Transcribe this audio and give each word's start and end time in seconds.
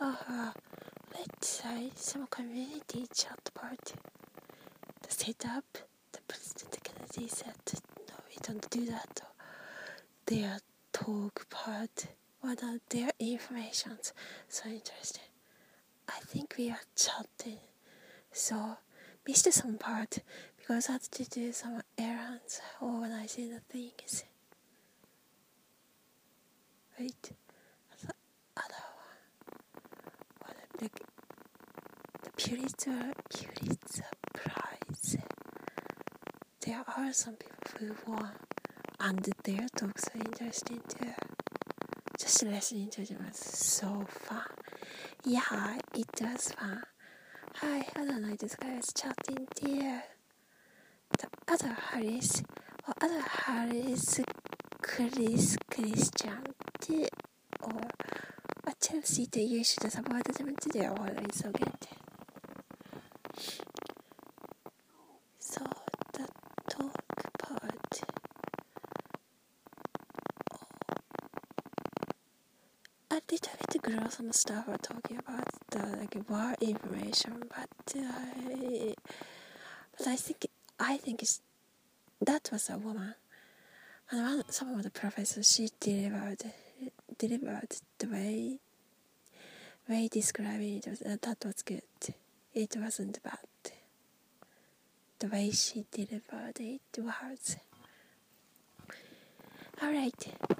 uh, 0.00 0.52
let's 1.16 1.48
say 1.48 1.90
some 1.94 2.26
community 2.28 3.06
chat 3.14 3.50
part. 3.54 3.92
The 5.02 5.10
setup, 5.10 5.64
the 6.12 6.20
President 6.26 6.76
Kennedy 6.82 7.28
said, 7.28 7.54
no, 8.08 8.14
we 8.28 8.36
don't 8.42 8.68
do 8.70 8.86
that. 8.86 9.20
Their 10.26 10.58
talk 10.92 11.48
part, 11.50 12.06
what 12.40 12.62
are 12.62 12.78
their 12.90 13.10
informations? 13.18 14.12
So 14.48 14.68
interesting. 14.68 15.24
I 16.08 16.20
think 16.20 16.54
we 16.58 16.70
are 16.70 16.80
chatting. 16.96 17.58
So 18.32 18.76
missed 19.26 19.52
some 19.52 19.78
part 19.78 20.18
because 20.56 20.88
I 20.88 20.92
had 20.92 21.02
to 21.02 21.24
do 21.24 21.52
some 21.52 21.82
errands 21.96 22.60
organizing 22.80 23.50
the 23.50 23.60
things. 23.60 24.24
Wait, 26.98 27.32
the 28.02 28.12
other 28.56 28.84
What 30.80 30.92
the, 32.22 32.30
Pulitzer 32.36 33.12
Pulitzer 33.30 34.04
Prize. 34.32 35.16
There 36.64 36.84
are 36.96 37.12
some 37.12 37.34
people 37.34 37.96
who 37.96 38.12
won, 38.12 38.30
and 39.00 39.28
their 39.42 39.66
talks 39.76 40.08
are 40.14 40.20
interesting 40.20 40.80
too. 40.88 41.10
Just 42.20 42.44
listening 42.44 42.90
to 42.90 43.04
them 43.04 43.26
so 43.32 44.04
fun. 44.08 44.44
Yeah, 45.24 45.78
it 45.94 46.06
was 46.20 46.52
fun. 46.52 46.82
Hi, 47.56 47.84
I 47.96 48.04
this 48.38 48.54
guy 48.54 48.76
was 48.76 48.92
chatting 48.94 49.48
there. 49.60 50.04
The 51.18 51.28
other 51.48 51.76
Harris, 51.90 52.42
or 52.86 52.94
other 53.00 53.20
Harris 53.20 54.20
Chris 54.82 55.56
Christian 55.72 56.44
or 56.82 57.08
a 58.88 58.92
Chelsea 58.92 59.26
that 59.30 59.40
you 59.40 59.64
should 59.64 59.90
support 59.90 60.24
them 60.24 60.56
today 60.56 60.88
or 60.88 61.06
it's 61.22 61.44
okay. 61.44 61.72
So 65.38 65.62
the 66.12 66.28
talk 66.70 66.94
part 67.38 68.00
I 73.10 73.20
did 73.26 73.46
a 73.46 73.50
little 73.50 73.80
bit 73.80 73.82
gross 73.82 74.14
some 74.16 74.32
stuff 74.32 74.64
we're 74.68 74.76
talking 74.76 75.18
about 75.18 75.48
the 75.70 75.96
like 75.98 76.16
war 76.28 76.54
information 76.60 77.42
but 77.48 77.96
uh, 77.96 78.92
but 79.96 80.06
I 80.06 80.16
think 80.16 80.46
I 80.80 80.96
think 80.96 81.22
it's, 81.22 81.40
that 82.20 82.48
was 82.52 82.70
a 82.70 82.78
woman. 82.78 83.14
And 84.10 84.22
one, 84.22 84.42
some 84.50 84.74
of 84.74 84.82
the 84.82 84.90
professors 84.90 85.52
she 85.54 85.68
delivered 85.80 86.42
delivered 87.18 87.76
the 87.98 88.06
way 88.08 88.58
way 89.88 90.08
describing 90.08 90.78
it 90.78 90.86
was, 90.86 91.02
uh, 91.02 91.16
that 91.22 91.44
was 91.44 91.62
good 91.62 91.82
it 92.54 92.76
wasn't 92.76 93.22
bad. 93.22 93.38
The 95.20 95.28
way 95.28 95.50
she 95.50 95.86
delivered 95.90 96.58
it 96.58 96.80
was. 96.98 97.56
Alright 99.82 100.57